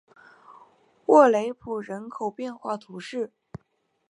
[1.05, 3.31] 沃雷普人口变化图示